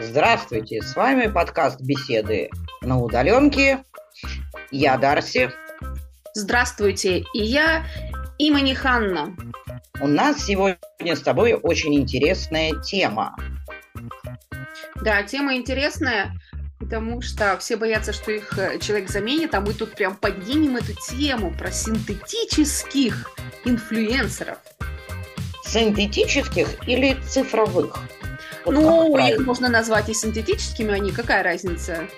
[0.00, 2.48] Здравствуйте, с вами подкаст «Беседы
[2.80, 3.84] на удаленке».
[4.70, 5.50] Я Дарси.
[6.34, 7.84] Здравствуйте, и я
[8.38, 9.36] Имани Ханна.
[10.00, 13.36] У нас сегодня с тобой очень интересная тема.
[14.96, 16.32] Да, тема интересная,
[16.80, 20.94] потому что все боятся, что их э, человек заменит, а мы тут прям поднимем эту
[20.94, 23.30] тему про синтетических
[23.66, 24.58] инфлюенсеров.
[25.66, 27.98] Синтетических или цифровых?
[28.66, 32.08] Ну, их можно назвать и синтетическими, они какая разница?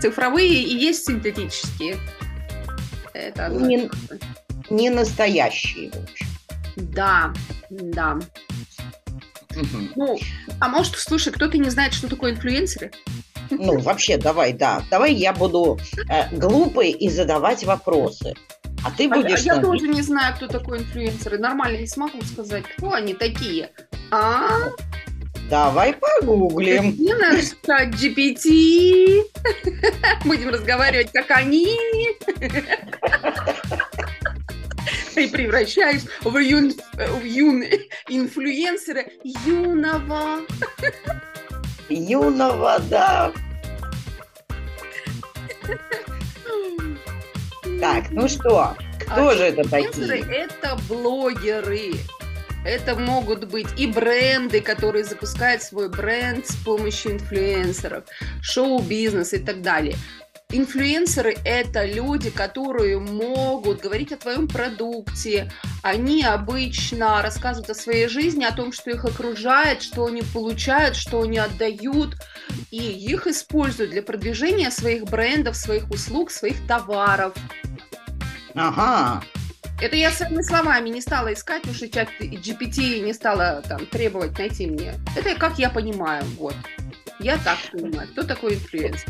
[0.00, 1.96] Цифровые и есть синтетические.
[3.12, 3.88] Это не,
[4.70, 6.26] не настоящие, в общем.
[6.76, 7.32] Да,
[7.70, 8.18] да.
[9.50, 9.88] Угу.
[9.94, 10.18] Ну,
[10.60, 12.90] а может, слушай, кто-то не знает, что такое инфлюенсеры?
[13.50, 14.82] Ну, вообще, давай, да.
[14.90, 18.34] Давай я буду э, глупой и задавать вопросы.
[18.84, 19.46] А ты а будешь...
[19.46, 21.38] А, а я тоже не знаю, кто такой инфлюенсеры.
[21.38, 23.70] Нормально не смогу сказать, кто они такие.
[24.10, 24.70] А?
[25.54, 26.96] Давай погуглим.
[26.98, 29.22] Не наш чат GPT.
[30.24, 31.78] Будем разговаривать, как они.
[35.14, 37.62] Ты превращаешь в юн, в юн
[38.08, 39.04] инфлюенсера
[39.46, 40.40] юного.
[41.88, 43.32] Юного, да.
[47.80, 50.18] Так, ну что, кто а же это такие?
[50.18, 51.92] Это блогеры.
[52.64, 58.04] Это могут быть и бренды, которые запускают свой бренд с помощью инфлюенсеров,
[58.40, 59.96] шоу-бизнес и так далее.
[60.50, 65.50] Инфлюенсеры– это люди, которые могут говорить о твоем продукте.
[65.82, 71.22] Они обычно рассказывают о своей жизни, о том, что их окружает, что они получают, что
[71.22, 72.14] они отдают.
[72.70, 77.34] И их используют для продвижения своих брендов, своих услуг, своих товаров.
[78.54, 79.24] Ага,
[79.84, 84.38] это я своими словами не стала искать, уж и чат GPT не стала там требовать
[84.38, 84.94] найти мне.
[85.14, 86.54] Это как я понимаю, вот.
[87.20, 88.08] Я так понимаю.
[88.08, 89.08] Кто такой инфлюенсер?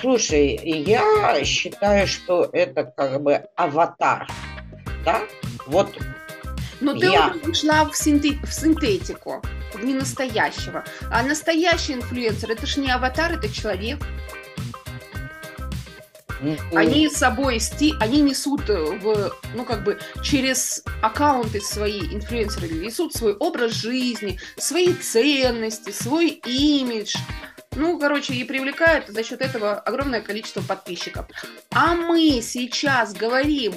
[0.00, 4.26] Слушай, я считаю, что это как бы аватар,
[5.04, 5.22] да?
[5.66, 5.94] Вот
[6.80, 7.28] но ты я...
[7.28, 8.38] уже ушла в, синте...
[8.44, 9.40] в синтетику,
[9.72, 10.84] в не настоящего.
[11.10, 14.00] А настоящий инфлюенсер это же не аватар, это человек.
[16.72, 17.60] Они с собой,
[18.00, 24.92] они несут в, ну как бы через аккаунты свои инфлюенсеры несут свой образ жизни, свои
[24.94, 27.16] ценности, свой имидж.
[27.74, 31.26] Ну, короче, и привлекают за счет этого огромное количество подписчиков.
[31.70, 33.74] А мы сейчас говорим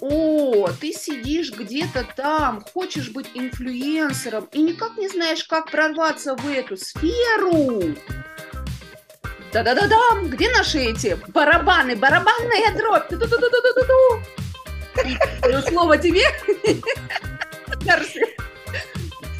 [0.00, 6.46] о, ты сидишь где-то там, хочешь быть инфлюенсером и никак не знаешь, как прорваться в
[6.50, 7.94] эту сферу.
[9.54, 10.30] Да-да-да-дам!
[10.30, 11.94] Где наши эти барабаны?
[11.94, 13.08] Барабанная дробь!
[15.48, 16.24] Ну, слово тебе.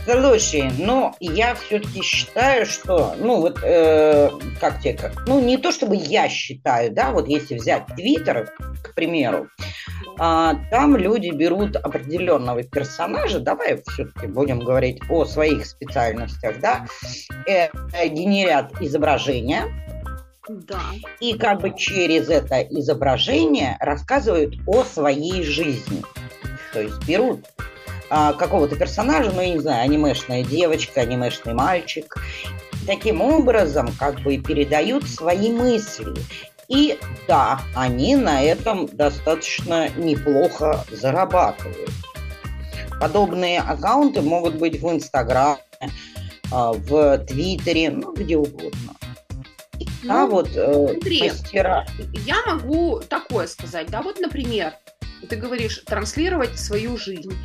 [0.05, 4.31] Слушай, ну, я все-таки считаю, что, ну, вот, э,
[4.61, 8.53] как тебе, как, ну, не то чтобы я считаю, да, вот если взять Твиттер,
[8.85, 9.49] к примеру,
[10.21, 16.87] э, там люди берут определенного персонажа, давай все-таки будем говорить о своих специальностях, да,
[17.49, 17.69] э,
[18.09, 19.65] генерят изображения,
[20.49, 20.81] да.
[21.21, 26.03] И как бы через это изображение рассказывают о своей жизни.
[26.72, 27.47] То есть берут
[28.10, 32.16] а, какого-то персонажа, ну, я не знаю, анимешная девочка, анимешный мальчик.
[32.87, 36.15] Таким образом, как бы передают свои мысли.
[36.69, 41.91] И да, они на этом достаточно неплохо зарабатывают.
[43.00, 45.59] Подобные аккаунты могут быть в Инстаграме,
[46.53, 48.94] а, в Твиттере, ну, где угодно.
[50.04, 51.87] Да, ну, вот э, смотри, мастера.
[52.26, 54.75] Я могу такое сказать, да, вот, например,
[55.28, 57.37] ты говоришь транслировать свою жизнь.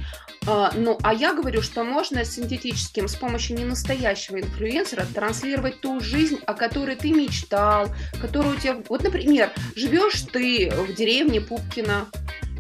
[0.48, 6.40] А, ну, а я говорю, что можно синтетическим, с помощью ненастоящего инфлюенсера транслировать ту жизнь,
[6.46, 7.90] о которой ты мечтал,
[8.22, 8.78] которую у тебя...
[8.88, 12.08] Вот, например, живешь ты в деревне Пупкина,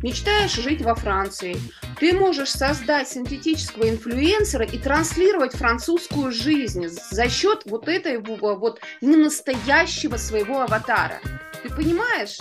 [0.01, 1.57] мечтаешь жить во Франции,
[1.99, 10.17] ты можешь создать синтетического инфлюенсера и транслировать французскую жизнь за счет вот этого вот ненастоящего
[10.17, 11.19] своего аватара.
[11.61, 12.37] Ты понимаешь?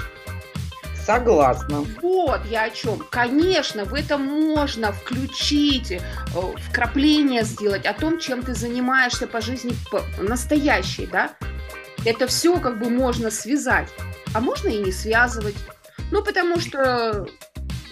[1.04, 1.86] Согласна.
[2.02, 2.98] Вот я о чем.
[3.10, 6.00] Конечно, в это можно включить, э,
[6.68, 9.74] вкрапление сделать о том, чем ты занимаешься по жизни
[10.20, 11.30] настоящей, да?
[12.04, 13.88] Это все как бы можно связать,
[14.34, 15.56] а можно и не связывать.
[16.10, 17.26] Ну, потому что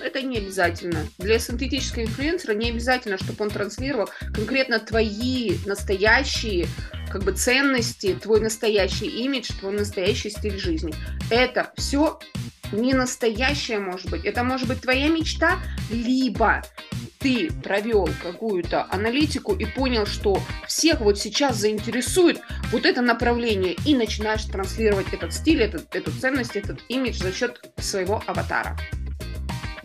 [0.00, 1.06] это не обязательно.
[1.18, 6.66] Для синтетического инфлюенсера не обязательно, чтобы он транслировал конкретно твои настоящие
[7.10, 10.94] как бы ценности, твой настоящий имидж, твой настоящий стиль жизни.
[11.30, 12.18] Это все
[12.72, 14.24] не настоящее может быть.
[14.24, 15.58] Это может быть твоя мечта,
[15.90, 16.62] либо
[17.18, 22.40] ты провел какую-то аналитику и понял, что всех вот сейчас заинтересует
[22.70, 27.60] вот это направление и начинаешь транслировать этот стиль, этот, эту ценность, этот имидж за счет
[27.78, 28.76] своего аватара.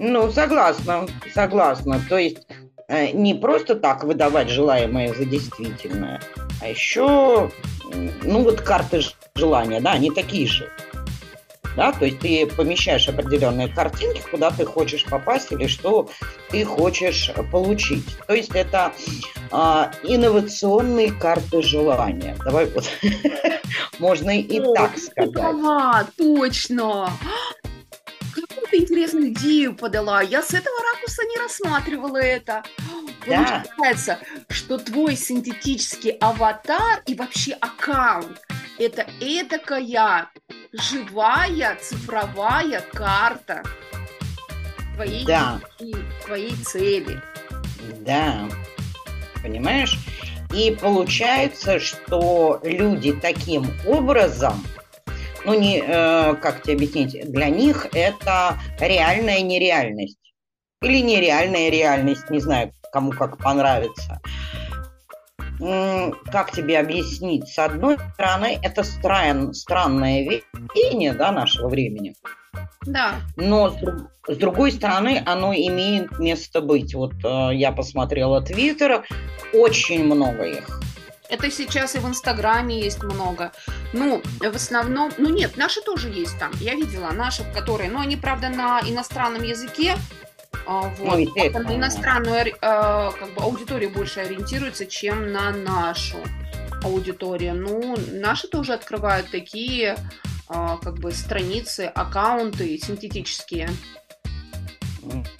[0.03, 2.01] Ну, согласна, согласна.
[2.09, 2.39] То есть
[2.88, 6.19] э, не просто так выдавать желаемое за действительное,
[6.59, 7.51] а еще,
[8.24, 9.01] ну вот карты
[9.36, 10.68] желания, да, они такие же.
[11.77, 16.09] Да, то есть ты помещаешь определенные картинки, куда ты хочешь попасть или что
[16.50, 18.18] ты хочешь получить.
[18.25, 18.92] То есть это
[19.51, 22.36] а, инновационные карты желания.
[22.44, 22.89] Давай вот
[24.00, 26.07] можно и так сказать.
[26.18, 27.07] Точно
[28.72, 30.22] ты интересную идею подала.
[30.22, 32.64] Я с этого ракурса не рассматривала это.
[33.28, 33.64] Да.
[33.78, 34.18] Получается,
[34.50, 38.42] что твой синтетический аватар и вообще аккаунт–
[38.80, 40.32] это эдакая
[40.74, 43.62] живая цифровая карта
[44.96, 45.62] твоей, да.
[46.26, 47.22] твоей цели.
[48.00, 48.50] Да,
[49.44, 50.00] понимаешь?
[50.52, 54.66] И получается, что люди таким образом–
[55.46, 60.18] ну, не, э, как тебе объяснить, для них это реальная нереальность.
[60.82, 64.20] Или нереальная реальность, не знаю, кому как понравится.
[65.60, 67.48] Как тебе объяснить?
[67.48, 72.16] С одной стороны, это стран, странное видение да, нашего времени.
[72.88, 73.18] Да.
[73.36, 76.96] Но с, с другой стороны, оно имеет место быть.
[76.96, 79.04] Вот э, я посмотрела Твиттер,
[79.54, 80.82] очень много их.
[81.31, 83.54] Это сейчас и в Инстаграме есть много.
[83.94, 86.51] Ну, в основном, ну нет, наши тоже есть там.
[86.60, 89.95] Я видела наши, которые, ну, они, правда, на иностранном языке,
[90.68, 91.19] а, вот.
[91.19, 96.18] Ну, это, на иностранную э, как бы, аудиторию больше ориентируется, чем на нашу
[96.83, 97.56] аудиторию.
[97.56, 99.95] Ну, наши тоже открывают такие
[100.50, 103.69] а, как бы страницы, аккаунты синтетические.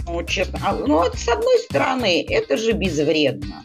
[0.06, 3.64] Ну, честно, а, ну вот с одной стороны, это же безвредно.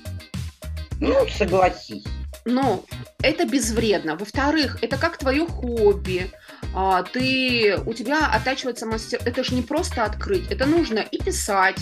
[1.00, 2.04] Ну, согласись.
[2.46, 2.84] Но
[3.20, 4.16] это безвредно.
[4.16, 6.30] Во-вторых, это как твое хобби.
[6.74, 9.20] А, ты, у тебя оттачивается мастер...
[9.24, 11.76] Это же не просто открыть, это нужно и писать,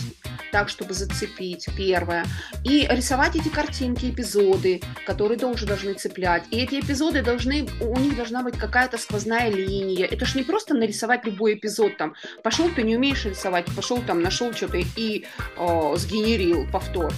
[0.51, 2.25] так, чтобы зацепить, первое.
[2.63, 6.43] И рисовать эти картинки, эпизоды, которые тоже должны цеплять.
[6.49, 10.07] И эти эпизоды должны, у них должна быть какая-то сквозная линия.
[10.07, 12.15] Это же не просто нарисовать любой эпизод там.
[12.41, 15.25] Пошел, ты не умеешь рисовать, пошел там, нашел что-то и
[15.57, 17.13] о, сгенерил повтор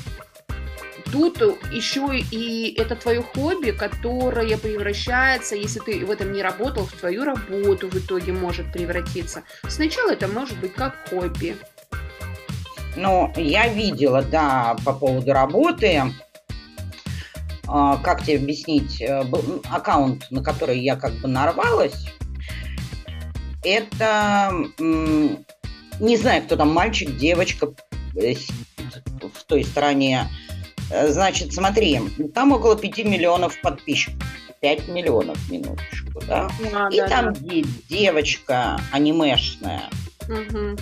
[1.11, 6.93] тут еще и это твое хобби, которое превращается, если ты в этом не работал, в
[6.93, 9.43] твою работу в итоге может превратиться.
[9.67, 11.57] Сначала это может быть как хобби.
[12.95, 16.01] Ну, я видела, да, по поводу работы.
[17.67, 19.01] А, как тебе объяснить?
[19.01, 19.23] Э,
[19.69, 22.07] аккаунт, на который я как бы нарвалась,
[23.63, 24.53] это
[25.99, 27.73] не знаю, кто там, мальчик, девочка
[28.15, 30.27] э, в той стороне
[30.89, 31.99] значит, смотри,
[32.33, 34.27] там около 5 миллионов подписчиков.
[34.61, 36.49] 5 миллионов, минуточку, да?
[36.73, 37.39] А, и да, там да.
[37.89, 39.83] девочка анимешная.
[40.27, 40.77] Угу.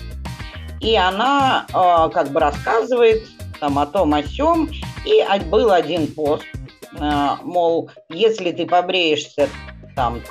[0.80, 3.26] И она э, как бы рассказывает
[3.60, 4.70] там о том, о сём.
[5.04, 6.44] И был один пост,
[6.98, 9.48] э, мол, если ты побреешься
[9.94, 10.22] там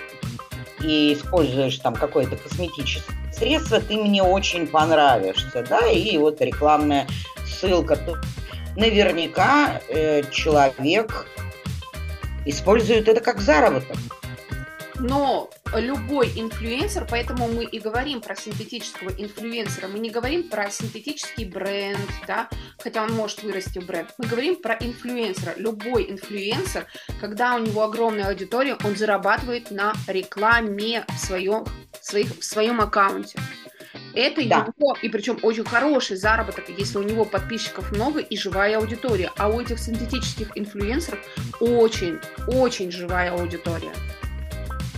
[0.82, 7.08] и используешь там какое-то косметическое средство, ты мне очень понравишься, да, и вот рекламная
[7.46, 7.96] ссылка
[8.76, 11.26] наверняка э, человек
[12.46, 13.98] использует это как заработок.
[15.00, 21.46] Но любой инфлюенсер, поэтому мы и говорим про синтетического инфлюенсера, мы не говорим про синтетический
[21.46, 22.48] бренд, да,
[22.80, 24.14] хотя он может вырасти в бренд.
[24.18, 25.54] Мы говорим про инфлюенсера.
[25.58, 26.88] Любой инфлюенсер,
[27.20, 31.66] когда у него огромная аудитория, он зарабатывает на рекламе в своем,
[32.00, 33.38] в своих, в своем аккаунте.
[34.16, 34.68] Это да.
[34.78, 39.32] его, и причем очень хороший заработок, если у него подписчиков много и живая аудитория.
[39.38, 41.20] А у этих синтетических инфлюенсеров
[41.60, 43.92] очень, очень живая аудитория.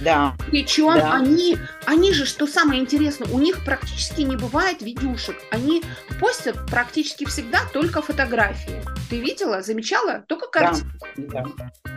[0.01, 0.35] Да.
[0.51, 1.13] Причем да.
[1.13, 5.35] они, они же, что самое интересное, у них практически не бывает видюшек.
[5.51, 5.83] Они
[6.19, 8.81] постят практически всегда только фотографии.
[9.09, 10.23] Ты видела, замечала?
[10.27, 10.89] Только картинки.
[11.17, 11.45] Да,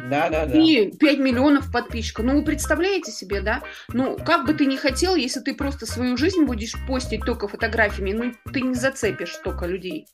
[0.08, 0.46] да, да.
[0.46, 2.24] да, И 5 миллионов подписчиков.
[2.24, 3.62] Ну, вы представляете себе, да?
[3.88, 8.12] Ну, как бы ты ни хотел, если ты просто свою жизнь будешь постить только фотографиями,
[8.12, 10.06] ну, ты не зацепишь столько людей.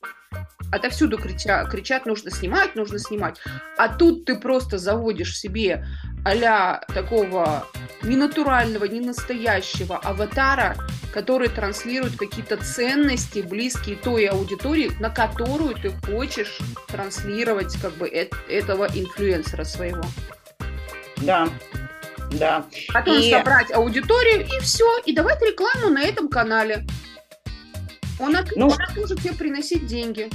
[0.73, 3.37] Отовсюду кричат, кричат, нужно снимать, нужно снимать.
[3.79, 5.87] А тут ты просто заводишь себе
[6.25, 7.69] а такого
[8.03, 10.77] ненатурального, ненастоящего аватара,
[11.13, 16.59] который транслирует какие-то ценности, близкие той аудитории, на которую ты хочешь
[16.89, 20.03] транслировать как бы этого инфлюенсера своего.
[21.19, 21.49] Да,
[22.33, 22.67] да.
[22.93, 23.31] Потом и...
[23.31, 26.85] собрать аудиторию и все, и давать рекламу на этом канале.
[28.19, 29.01] Он отлично ну...
[29.01, 30.29] может тебе приносить деньги.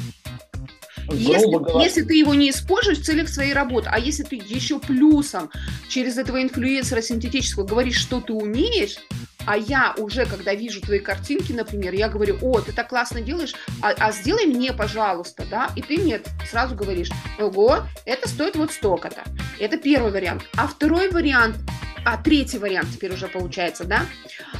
[1.11, 5.49] Если, если ты его не используешь в целях своей работы, а если ты еще плюсом
[5.89, 8.97] через этого инфлюенсера синтетического говоришь, что ты умеешь,
[9.45, 13.53] а я уже, когда вижу твои картинки, например, я говорю, о, ты так классно делаешь,
[13.81, 18.71] а, а сделай мне, пожалуйста, да, и ты мне сразу говоришь, ого, это стоит вот
[18.71, 19.23] столько-то.
[19.59, 20.43] Это первый вариант.
[20.55, 21.57] А второй вариант,
[22.05, 24.05] а третий вариант теперь уже получается, да?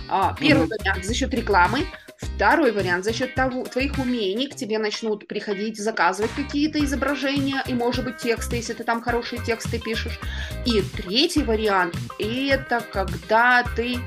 [0.10, 0.79] А, первый mm-hmm.
[0.79, 1.86] вариант за счет рекламы,
[2.41, 7.74] Второй вариант, за счет того, твоих умений к тебе начнут приходить, заказывать какие-то изображения и,
[7.75, 10.19] может быть, тексты, если ты там хорошие тексты пишешь.
[10.65, 14.00] И третий вариант, это когда ты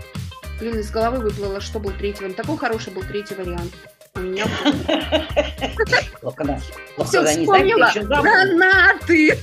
[0.59, 2.37] Блин, из головы выплыло, что был третий вариант.
[2.37, 3.73] Такой хороший был третий вариант.
[4.17, 4.47] У меня
[7.05, 7.93] Все вспомнила.
[7.95, 9.39] Гранаты!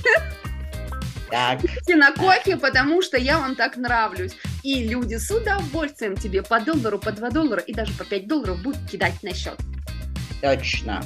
[1.32, 1.60] Так.
[1.88, 4.36] на кофе, потому что я вам так нравлюсь.
[4.62, 8.62] И люди с удовольствием тебе по доллару, по 2 доллара и даже по 5 долларов
[8.62, 9.58] будут кидать на счет.
[10.42, 11.02] Точно.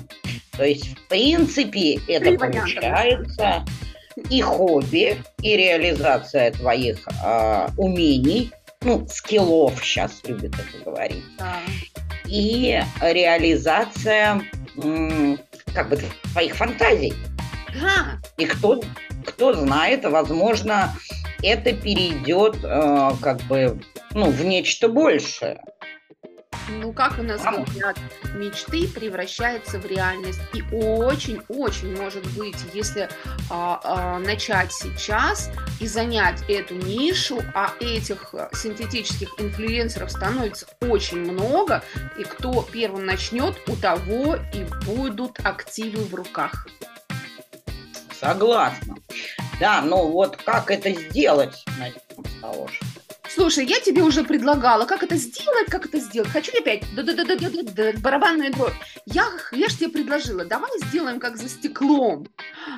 [0.57, 3.65] То есть, в принципе, это Три получается
[4.31, 11.23] и хобби, и реализация твоих э, умений, ну, скиллов сейчас любят это говорить.
[11.39, 11.59] Да.
[12.25, 14.43] И реализация
[15.73, 16.01] как бы
[16.33, 17.15] твоих фантазий.
[17.81, 18.19] Да.
[18.39, 18.83] И кто,
[19.27, 20.95] кто знает, возможно,
[21.43, 23.81] это перейдет э, как бы
[24.13, 25.61] ну, в нечто большее.
[26.69, 27.97] Ну, как у нас говорят,
[28.35, 30.41] мечты превращаются в реальность.
[30.53, 33.09] И очень-очень может быть, если
[33.51, 41.85] а, а, начать сейчас и занять эту нишу, а этих синтетических инфлюенсеров становится очень много,
[42.19, 46.67] и кто первым начнет, у того и будут активы в руках.
[48.21, 48.97] Согласна.
[49.61, 51.65] Да, но вот как это сделать,
[52.41, 52.85] того, что
[53.29, 56.31] Слушай, я тебе уже предлагала, как это сделать, как это сделать.
[56.31, 58.73] Хочу ли опять да да да да да да барабанная дробь.
[59.07, 62.27] Я, я же тебе предложила, давай сделаем как за стеклом.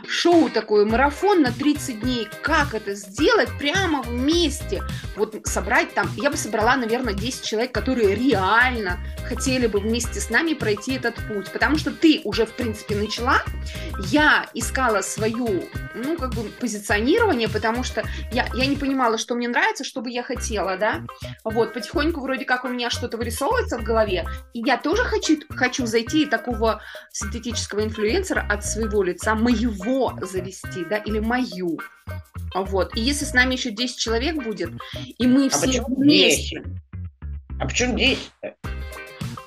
[0.07, 2.29] Шоу такое, марафон на 30 дней.
[2.43, 4.83] Как это сделать прямо вместе?
[5.17, 10.31] Вот собрать там, я бы собрала, наверное, 10 человек, которые реально хотели бы вместе с
[10.31, 11.51] нами пройти этот путь.
[11.53, 13.43] Потому что ты уже, в принципе, начала.
[14.07, 15.65] Я искала свою,
[15.95, 18.03] ну, как бы, позиционирование, потому что
[18.33, 21.05] я, я не понимала, что мне нравится, что бы я хотела хотела, да,
[21.45, 25.87] вот, потихоньку вроде как у меня что-то вырисовывается в голове, и я тоже хочу, хочу
[25.87, 26.81] зайти и такого
[27.13, 31.79] синтетического инфлюенсера от своего лица, моего завести, да, или мою,
[32.55, 36.61] вот, и если с нами еще 10 человек будет, и мы а все вместе...
[36.61, 36.67] 10?
[37.61, 38.19] А почему 10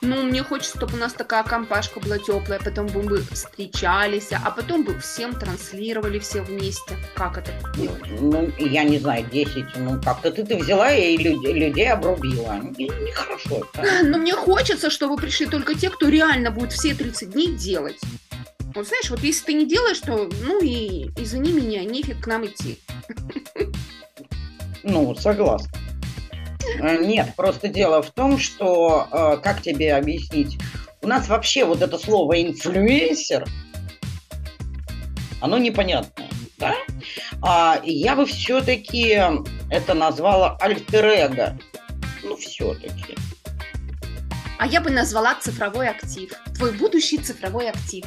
[0.02, 4.50] ну, мне хочется, чтобы у нас такая компашка была теплая, потом бы мы встречались, а
[4.50, 6.98] потом бы всем транслировали все вместе.
[7.16, 8.02] Как это делать?
[8.20, 12.60] Ну, я не знаю, 10, ну, как-то ты, ты взяла и людей, людей обрубила.
[12.78, 13.68] Нехорошо.
[13.78, 18.00] Не Но мне хочется, чтобы пришли только те, кто реально будет все 30 дней делать.
[18.74, 22.46] Вот знаешь, вот если ты не делаешь, то, ну и извини меня, нефиг к нам
[22.46, 22.80] идти.
[24.84, 25.70] Ну, согласна.
[26.80, 30.58] Э, нет, просто дело в том, что, э, как тебе объяснить,
[31.02, 33.46] у нас вообще вот это слово инфлюенсер,
[35.42, 36.76] оно непонятное, да?
[37.42, 39.20] А я бы все-таки
[39.70, 41.56] это назвала альтер
[42.24, 43.16] Ну, все-таки.
[44.60, 46.32] А я бы назвала цифровой актив.
[46.56, 48.06] Твой будущий цифровой актив.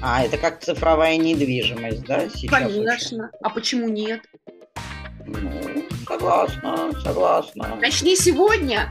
[0.00, 2.28] А, это как цифровая недвижимость, да?
[2.30, 3.26] Сейчас Конечно.
[3.26, 3.38] Очень.
[3.42, 4.22] А почему нет?
[5.26, 7.76] Ну, согласна, согласна.
[7.80, 8.90] Начни сегодня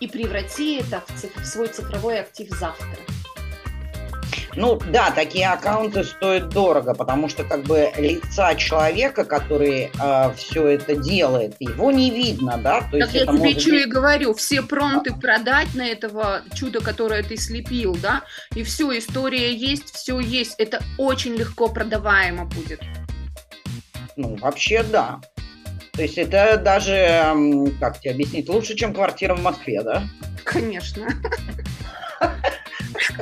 [0.00, 2.88] и преврати это в, циф- в свой цифровой актив завтра.
[4.56, 10.68] Ну да, такие аккаунты стоят дорого, потому что как бы лица человека, который э, все
[10.68, 12.82] это делает, его не видно, да?
[12.82, 13.82] То так есть я тебе что быть...
[13.82, 18.22] и говорю, все промты продать на этого чуда, которое ты слепил, да?
[18.54, 20.54] И все, история есть, все есть.
[20.58, 22.80] Это очень легко продаваемо будет.
[24.16, 25.20] Ну, вообще да.
[25.94, 27.22] То есть это даже,
[27.78, 30.02] как тебе объяснить, лучше, чем квартира в Москве, да?
[30.42, 31.06] Конечно.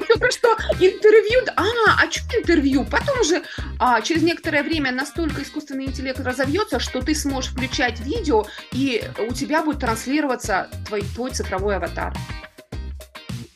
[0.08, 0.48] Только что
[0.80, 1.64] интервью, а,
[2.02, 2.84] а что интервью?
[2.84, 3.42] Потом же
[3.78, 9.32] а, через некоторое время настолько искусственный интеллект разовьется, что ты сможешь включать видео, и у
[9.34, 12.14] тебя будет транслироваться твой, твой цифровой аватар.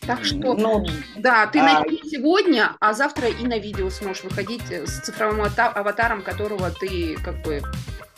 [0.07, 1.63] Так что, ну, да, ты а...
[1.65, 7.43] начни сегодня, а завтра и на видео сможешь выходить с цифровым аватаром, которого ты как
[7.43, 7.61] бы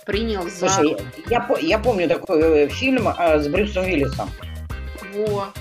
[0.09, 0.71] принял за...
[0.71, 0.97] Слушай,
[1.29, 4.31] я, я помню такой э, фильм э, с Брюсом Уиллисом.
[5.15, 5.53] Во.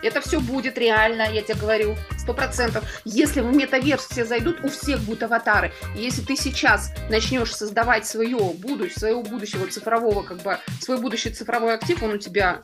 [0.00, 2.84] Это все будет реально, я тебе говорю, сто процентов.
[3.04, 5.72] Если в метаверс все зайдут, у всех будут аватары.
[5.96, 11.30] И если ты сейчас начнешь создавать свое будущее, своего будущего цифрового, как бы, свой будущий
[11.30, 12.62] цифровой актив, он у тебя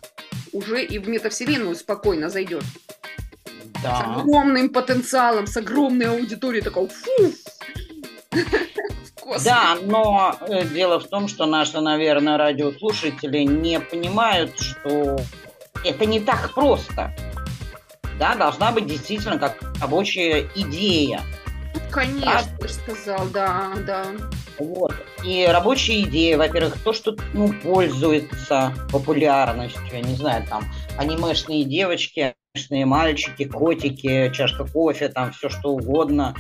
[0.52, 2.62] уже и в метавселенную спокойно зайдет.
[3.82, 3.96] да.
[3.96, 7.32] с огромным потенциалом, с огромной аудиторией, такого фу,
[9.45, 15.19] Да, но э, дело в том, что наши, наверное, радиослушатели не понимают, что
[15.85, 17.14] это не так просто.
[18.19, 21.21] Да, должна быть действительно как рабочая идея.
[21.91, 22.43] Конечно, да?
[22.59, 24.07] ты сказал, да, да.
[24.59, 24.95] Вот.
[25.25, 30.64] И рабочая идея, во-первых, то, что ну, пользуется популярностью, я не знаю, там,
[30.97, 36.35] анимешные девочки, анимешные мальчики, котики, чашка кофе, там, все что угодно.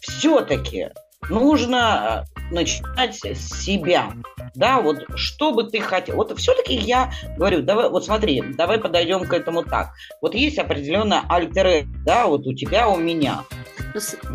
[0.00, 0.90] Все-таки
[1.28, 4.12] нужно э, начинать с себя.
[4.54, 6.16] Да, вот что бы ты хотел.
[6.16, 9.92] Вот все-таки я говорю, давай, вот смотри, давай подойдем к этому так.
[10.22, 13.42] Вот есть определенная альтер да, вот у тебя, у меня.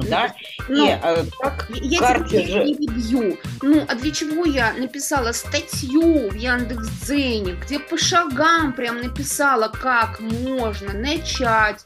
[0.09, 0.33] Да?
[0.67, 2.63] Ну, и, э, как я карте тебя же...
[2.63, 3.37] не бью.
[3.61, 10.19] Ну, а для чего я написала статью в Яндекс.Дзене, где по шагам прям написала, как
[10.19, 11.85] можно начать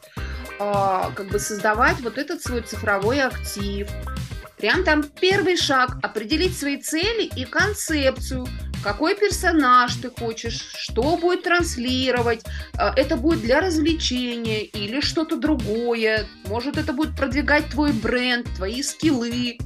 [0.58, 3.88] как бы создавать вот этот свой цифровой актив.
[4.56, 8.46] Прям там первый шаг– определить свои цели и концепцию,
[8.82, 12.44] какой персонаж ты хочешь, что будет транслировать,
[12.78, 18.82] а, это будет для развлечения или что-то другое, может это будет продвигать твой бренд, твои
[18.82, 19.58] скиллы.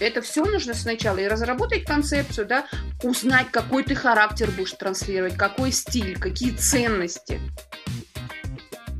[0.00, 2.66] Это все нужно сначала и разработать концепцию, да,
[3.02, 7.40] узнать, какой ты характер будешь транслировать, какой стиль, какие ценности.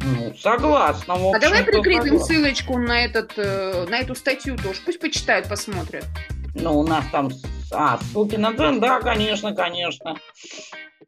[0.06, 1.14] Ну, согласна.
[1.14, 2.34] А давай прикрепим согласна.
[2.34, 4.80] ссылочку на, этот, э, на эту статью тоже.
[4.84, 6.04] Пусть почитают, посмотрят.
[6.54, 7.30] Ну, у нас там...
[7.72, 8.80] А, ссылки на Дзен?
[8.80, 10.16] Да, конечно, конечно.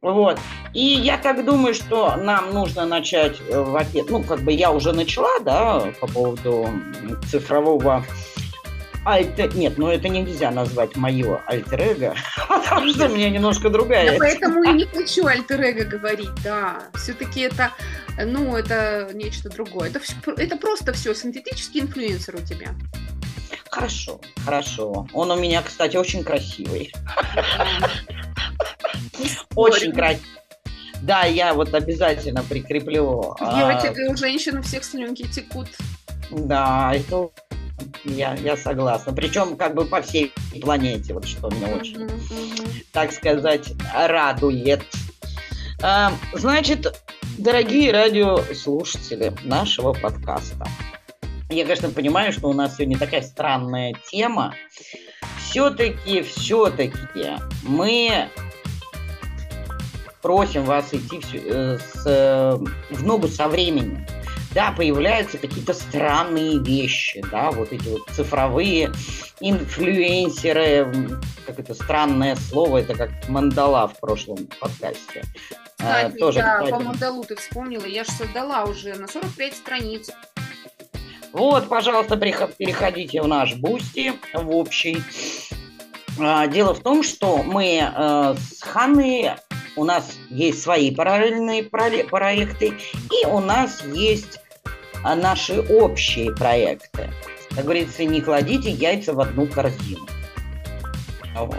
[0.01, 0.39] Вот.
[0.73, 5.39] И я так думаю, что нам нужно начать, э, ну, как бы я уже начала,
[5.41, 6.69] да, по поводу
[7.29, 8.03] цифрового
[9.05, 9.55] альтер...
[9.55, 12.15] Нет, ну это нельзя назвать мое альтер
[12.47, 14.13] потому что у меня немножко другая.
[14.13, 16.83] Я поэтому и не хочу альтер говорить, да.
[16.95, 17.71] Все-таки это,
[18.17, 19.89] ну, это нечто другое.
[19.89, 20.01] Это,
[20.37, 22.69] это просто все синтетический инфлюенсер у тебя.
[23.69, 25.07] Хорошо, хорошо.
[25.13, 26.91] Он у меня, кстати, очень красивый.
[29.55, 30.25] Очень красивый.
[31.01, 33.35] Да, я вот обязательно прикреплю.
[33.39, 35.67] Девочек а, у женщин у всех слюнки текут.
[36.29, 37.29] Да, это
[38.03, 39.13] я, я согласна.
[39.13, 42.85] Причем как бы по всей планете, вот что меня очень, mm-hmm.
[42.91, 44.81] так сказать, радует.
[45.81, 47.01] А, значит,
[47.37, 50.67] дорогие радиослушатели нашего подкаста,
[51.49, 54.53] я, конечно, понимаю, что у нас сегодня такая странная тема.
[55.39, 58.29] Все-таки, все-таки мы
[60.21, 62.57] просим вас идти в, э, с, э,
[62.91, 64.05] в ногу со временем
[64.53, 68.91] да, появляются какие-то странные вещи, да, вот эти вот цифровые
[69.39, 75.23] инфлюенсеры, как это странное слово, это как мандала в прошлом подкасте.
[75.79, 79.55] А, Кстати, а, тоже, я по мандалу ты вспомнила, я же создала уже на 45
[79.55, 80.09] страниц.
[81.31, 85.03] Вот, пожалуйста, переходите в наш Бусти, в общий.
[86.19, 89.35] А, дело в том, что мы э, с Ханной
[89.75, 92.73] у нас есть свои параллельные проекты,
[93.11, 94.39] и у нас есть
[95.03, 97.09] а, наши общие проекты.
[97.55, 100.07] Как говорится, не кладите яйца в одну корзину.
[101.35, 101.57] Вот.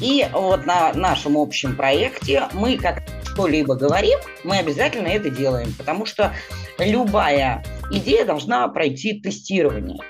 [0.00, 6.06] И вот на нашем общем проекте мы как что-либо говорим, мы обязательно это делаем, потому
[6.06, 6.32] что
[6.78, 10.00] любая идея должна пройти тестирование.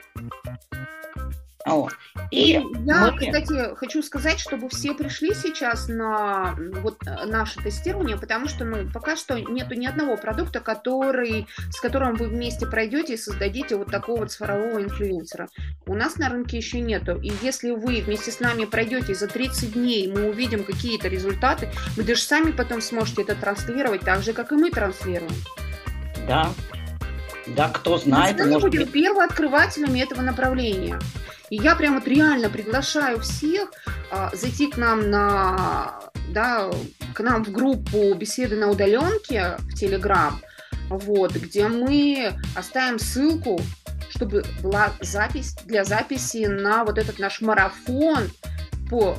[1.67, 1.93] Вот.
[2.31, 3.19] И я, мы...
[3.19, 9.17] кстати, хочу сказать, чтобы все пришли сейчас на вот наше тестирование, потому что, ну, пока
[9.17, 14.27] что нету ни одного продукта, который, с которым вы вместе пройдете и создадите вот такого
[14.27, 15.49] цифрового инфлюенсера.
[15.87, 17.21] У нас на рынке еще нету.
[17.21, 22.05] И если вы вместе с нами пройдете за 30 дней, мы увидим какие-то результаты, вы
[22.05, 25.33] даже сами потом сможете это транслировать так же, как и мы транслируем.
[26.27, 26.51] Да,
[27.47, 28.39] да, кто знает.
[28.39, 30.99] Мы может будем первооткрывателями этого направления.
[31.55, 33.71] И я прям вот реально приглашаю всех
[34.11, 36.69] а, зайти к нам на, да,
[37.15, 40.43] к нам в группу беседы на удаленке в Телеграм,
[40.89, 43.61] вот, где мы оставим ссылку,
[44.11, 48.33] чтобы была запись для записи на вот этот наш марафон
[48.91, 49.17] по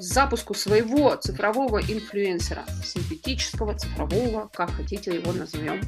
[0.00, 5.80] запуску своего цифрового инфлюенсера, синтетического, цифрового, как хотите его назовем.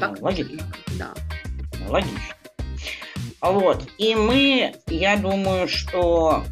[0.00, 0.62] Так, ну, логично.
[0.98, 1.12] Да.
[1.86, 2.34] Логично.
[3.42, 3.82] Вот.
[3.98, 6.44] И мы, я думаю, что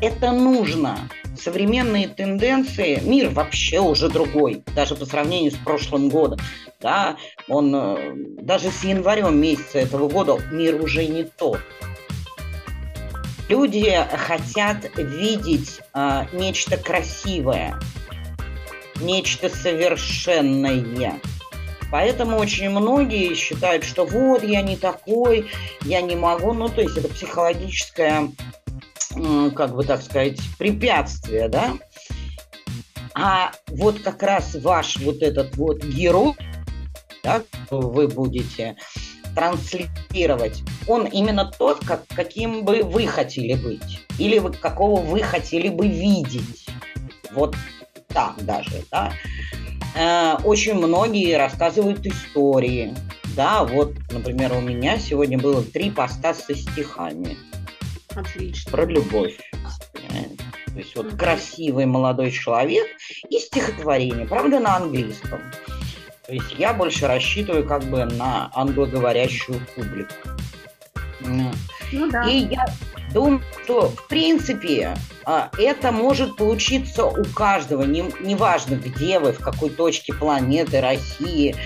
[0.00, 1.08] это нужно.
[1.36, 6.38] Современные тенденции, мир вообще уже другой, даже по сравнению с прошлым годом.
[6.80, 7.16] Да,
[7.48, 11.60] он э, даже с январем месяца этого года мир уже не тот.
[13.48, 17.78] Люди хотят видеть а, нечто красивое,
[19.00, 21.20] нечто совершенное.
[21.90, 25.50] Поэтому очень многие считают, что вот я не такой,
[25.82, 26.52] я не могу.
[26.52, 28.30] Ну, то есть это психологическое,
[29.54, 31.74] как бы так сказать, препятствие, да.
[33.14, 36.34] А вот как раз ваш вот этот вот герой,
[37.22, 38.76] да, вы будете
[39.34, 45.88] транслировать, он именно тот, как, каким бы вы хотели быть, или какого вы хотели бы
[45.88, 46.66] видеть.
[47.32, 47.54] Вот
[48.08, 49.12] так даже, да.
[49.96, 52.94] Э, очень многие рассказывают истории.
[53.34, 57.36] Да, вот, например, у меня сегодня было три поста со стихами.
[58.14, 58.70] Отлично.
[58.70, 59.36] Про любовь.
[60.76, 62.86] То есть вот красивый молодой человек
[63.30, 65.40] и стихотворение, правда, на английском.
[66.26, 70.12] То есть я больше рассчитываю как бы на англоговорящую публику.
[71.20, 72.28] Ну, да.
[72.28, 72.66] И я
[73.14, 74.94] думаю, что в принципе
[75.26, 81.56] это может получиться у каждого, неважно не где вы, в какой точке планеты, России,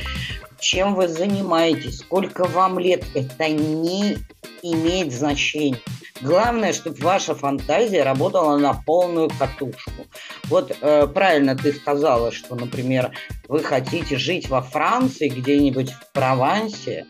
[0.58, 4.18] чем вы занимаетесь, сколько вам лет, это не
[4.62, 5.80] имеет значения.
[6.20, 10.06] Главное, чтобы ваша фантазия работала на полную катушку.
[10.44, 13.12] Вот э, правильно ты сказала, что, например,
[13.48, 17.06] вы хотите жить во Франции, где-нибудь в Провансе.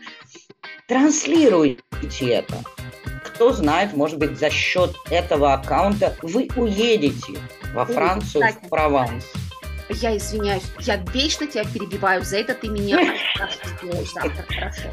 [0.87, 2.55] Транслируйте это.
[3.41, 7.39] Кто знает, может быть, за счет этого аккаунта вы уедете
[7.73, 9.25] во Францию, в Прованс.
[9.89, 12.99] Я извиняюсь, я вечно тебя перебиваю, за это ты меня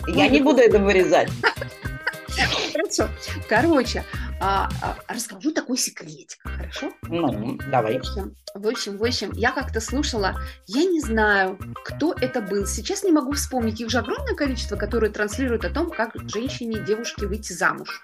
[0.07, 1.29] Я не буду это вырезать.
[2.73, 3.09] Хорошо.
[3.49, 4.05] Короче,
[4.41, 6.93] а, а, расскажу такой секретик, хорошо?
[7.03, 7.95] Ну, давай.
[7.95, 12.67] В общем, в общем, в общем, я как-то слушала, я не знаю, кто это был.
[12.67, 13.81] Сейчас не могу вспомнить.
[13.81, 18.01] Их же огромное количество, которые транслируют о том, как женщине, девушке выйти замуж.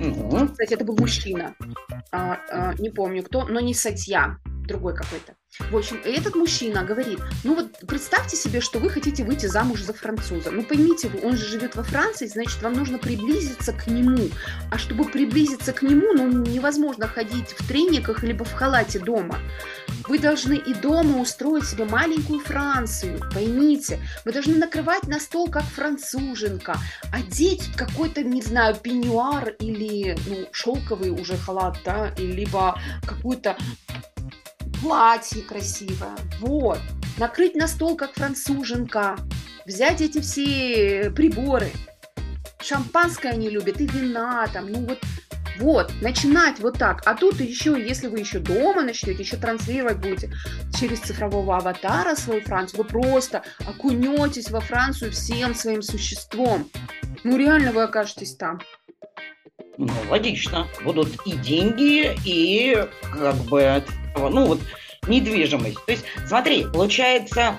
[0.00, 0.48] Mm-hmm.
[0.48, 1.54] Кстати, это был мужчина.
[2.10, 5.34] А, а, не помню кто, но не Сатья, другой какой-то.
[5.70, 9.92] В общем, этот мужчина говорит, ну вот представьте себе, что вы хотите выйти замуж за
[9.92, 10.50] француза.
[10.50, 14.28] Ну поймите, он же живет во Франции, значит, вам нужно приблизиться к нему.
[14.70, 19.38] А чтобы приблизиться к нему, ну невозможно ходить в трениках либо в халате дома.
[20.08, 24.00] Вы должны и дома устроить себе маленькую Францию, поймите.
[24.24, 26.76] Вы должны накрывать на стол, как француженка,
[27.12, 33.56] одеть какой-то, не знаю, пеньюар или ну, шелковый уже халат, да, и либо какую-то
[34.84, 36.78] платье красивое, вот,
[37.16, 39.16] накрыть на стол, как француженка,
[39.64, 41.70] взять эти все приборы,
[42.60, 44.98] шампанское они любят, и вина там, ну вот,
[45.58, 47.00] вот, начинать вот так.
[47.06, 50.30] А тут еще, если вы еще дома начнете, еще транслировать будете
[50.78, 56.68] через цифрового аватара свою Францию, вы просто окунетесь во Францию всем своим существом.
[57.22, 58.60] Ну, реально вы окажетесь там.
[59.76, 60.68] Ну, логично.
[60.82, 62.76] Будут и деньги, и
[63.12, 63.82] как бы,
[64.16, 64.60] ну вот,
[65.06, 65.84] недвижимость.
[65.84, 67.56] То есть, смотри, получается,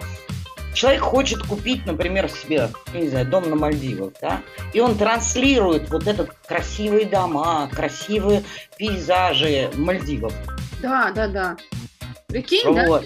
[0.73, 4.41] человек хочет купить, например, себе, я не знаю, дом на Мальдивах, да,
[4.73, 8.43] и он транслирует вот этот красивые дома, красивые
[8.77, 10.33] пейзажи Мальдивов.
[10.81, 11.57] Да, да, да.
[12.27, 13.05] Прикинь, вот.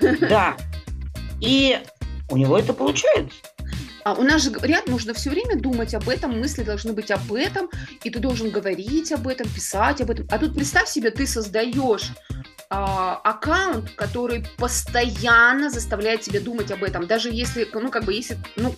[0.00, 0.16] да?
[0.28, 0.56] Да.
[1.40, 1.78] И
[2.30, 3.36] у него это получается.
[4.04, 7.32] А у нас же говорят, нужно все время думать об этом, мысли должны быть об
[7.32, 7.70] этом,
[8.02, 10.26] и ты должен говорить об этом, писать об этом.
[10.30, 12.12] А тут представь себе, ты создаешь
[12.68, 18.36] а, аккаунт, который постоянно заставляет тебя думать об этом, даже если, ну, как бы, если,
[18.56, 18.74] ну,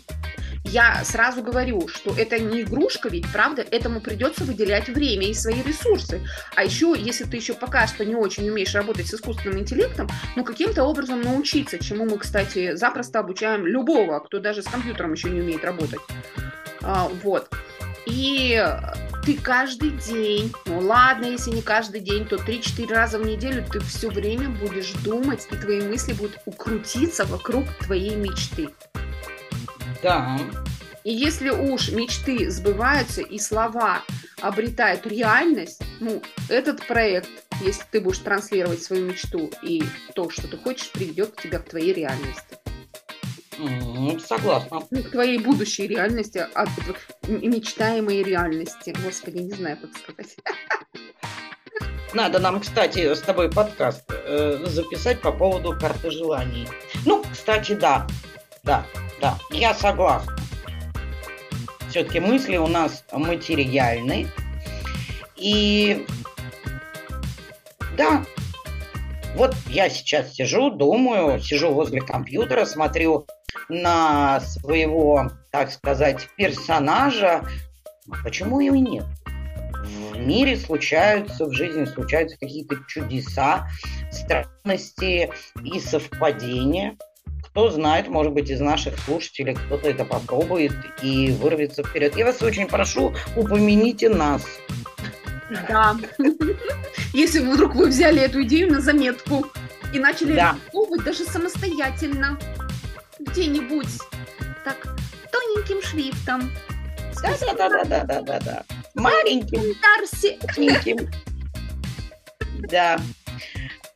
[0.77, 5.63] я сразу говорю, что это не игрушка, ведь, правда, этому придется выделять время и свои
[5.63, 6.21] ресурсы.
[6.55, 10.45] А еще, если ты еще пока что не очень умеешь работать с искусственным интеллектом, ну,
[10.45, 15.41] каким-то образом научиться, чему мы, кстати, запросто обучаем любого, кто даже с компьютером еще не
[15.41, 16.01] умеет работать.
[16.83, 17.49] А, вот.
[18.05, 18.63] И
[19.25, 23.81] ты каждый день, ну ладно, если не каждый день, то 3-4 раза в неделю ты
[23.81, 28.69] все время будешь думать, и твои мысли будут укрутиться вокруг твоей мечты.
[30.03, 30.39] Да.
[31.05, 34.03] И если уж мечты сбываются и слова
[34.41, 37.31] обретают реальность, ну, этот проект,
[37.61, 41.69] если ты будешь транслировать свою мечту и то, что ты хочешь, приведет к тебя к
[41.69, 42.59] твоей реальности.
[44.27, 44.83] Согласна.
[44.91, 46.69] Ну, к твоей будущей реальности, от
[47.29, 48.95] мечтаемой реальности.
[49.05, 50.37] Господи, не знаю, как сказать.
[52.13, 56.67] Надо нам, кстати, с тобой подкаст э, записать по поводу карты желаний.
[57.05, 58.07] Ну, кстати, да,
[58.63, 58.85] да,
[59.21, 60.37] да, я согласна.
[61.91, 64.27] Все-таки мысли у нас материальны.
[65.37, 66.07] И
[67.97, 68.25] да,
[69.35, 73.27] вот я сейчас сижу, думаю, сижу возле компьютера, смотрю
[73.69, 77.45] на своего, так сказать, персонажа.
[78.23, 79.05] Почему его нет?
[79.85, 83.69] В мире случаются, в жизни случаются какие-то чудеса,
[84.11, 85.31] странности
[85.63, 86.97] и совпадения
[87.57, 92.15] кто знает, может быть, из наших слушателей кто-то это попробует и вырвется вперед.
[92.15, 94.43] Я вас очень прошу, упомяните нас.
[95.67, 95.97] Да.
[97.15, 99.47] Если вдруг вы взяли эту идею на заметку
[99.95, 100.59] и начали да.
[100.75, 102.39] реализовывать даже самостоятельно
[103.21, 104.03] где-нибудь
[104.63, 104.95] так
[105.33, 106.53] тоненьким шрифтом.
[107.23, 108.65] Да, да, да, да, да, да, да, да.
[108.95, 109.63] Маленьким.
[109.81, 110.39] Дарси.
[110.59, 111.11] Маленьким.
[112.69, 113.01] Да.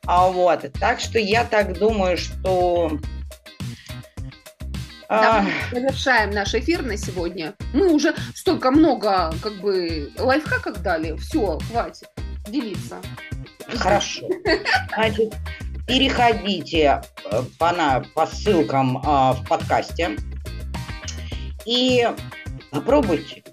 [0.07, 2.97] А вот, так что я так думаю, что
[5.11, 7.53] да, мы завершаем наш эфир на сегодня.
[7.73, 11.17] Мы уже столько много как бы лайфхаков дали.
[11.17, 12.09] Все, хватит
[12.47, 12.97] делиться.
[13.77, 14.27] Хорошо.
[14.95, 15.33] Значит,
[15.87, 20.17] переходите э, по, на, по ссылкам а, в подкасте
[21.65, 22.07] и
[22.71, 23.43] попробуйте.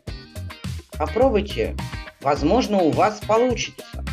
[0.96, 1.76] Попробуйте.
[2.20, 4.04] Возможно, у вас получится.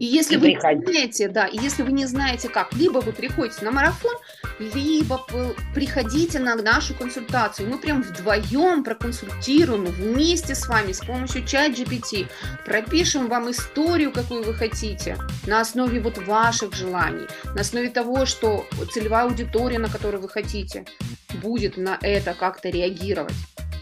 [0.00, 0.78] И если и вы приходи.
[0.78, 4.16] не знаете, да, и если вы не знаете как, либо вы приходите на марафон,
[4.58, 5.26] либо
[5.74, 7.68] приходите на нашу консультацию.
[7.68, 12.28] Мы прям вдвоем проконсультируем вместе с вами с помощью чат GPT,
[12.64, 18.66] пропишем вам историю, какую вы хотите, на основе вот ваших желаний, на основе того, что
[18.94, 20.86] целевая аудитория, на которую вы хотите,
[21.42, 23.34] будет на это как-то реагировать.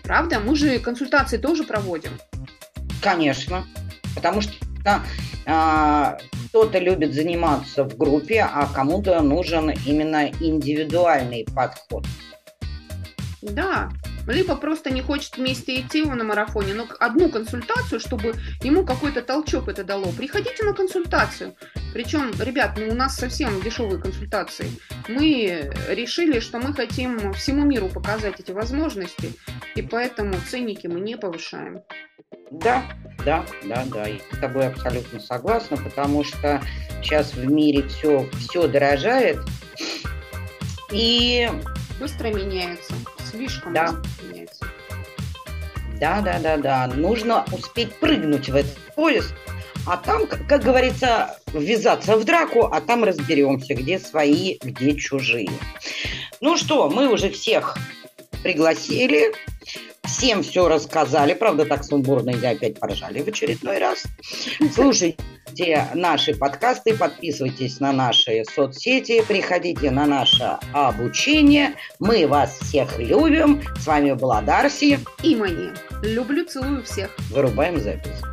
[0.03, 0.41] Правда?
[0.41, 2.11] Мы же консультации тоже проводим.
[3.01, 3.65] Конечно,
[4.17, 4.53] потому что
[5.47, 12.07] а, кто-то любит заниматься в группе, а кому-то нужен именно индивидуальный подход.
[13.43, 13.91] Да,
[14.33, 19.69] либо просто не хочет вместе идти на марафоне, но одну консультацию, чтобы ему какой-то толчок
[19.69, 20.13] это дало.
[20.13, 21.55] Приходите на консультацию.
[21.93, 24.71] Причем, ребят, ну у нас совсем дешевые консультации.
[25.09, 29.33] Мы решили, что мы хотим всему миру показать эти возможности,
[29.75, 31.83] и поэтому ценники мы не повышаем.
[32.51, 32.83] Да,
[33.25, 36.63] да, да, да, я с тобой абсолютно согласна, потому что
[37.03, 39.39] сейчас в мире все, все дорожает.
[40.93, 41.49] И...
[42.01, 42.95] Быстро меняется,
[43.31, 43.95] слишком да.
[44.23, 44.67] меняется.
[46.01, 46.87] Да, да, да, да.
[46.87, 49.35] Нужно успеть прыгнуть в этот поезд,
[49.87, 55.51] а там, как говорится, ввязаться в драку, а там разберемся, где свои, где чужие.
[56.41, 57.77] Ну что, мы уже всех
[58.43, 59.33] пригласили,
[60.19, 61.33] Всем все рассказали.
[61.33, 64.03] Правда, так сумбурно и опять поржали в очередной раз.
[64.75, 65.17] Слушайте
[65.95, 71.75] наши подкасты, подписывайтесь на наши соцсети, приходите на наше обучение.
[72.01, 73.63] Мы вас всех любим.
[73.79, 74.99] С вами была Дарси.
[75.23, 75.69] И Мани.
[76.03, 77.17] Люблю, целую всех.
[77.31, 78.29] Вырубаем запись.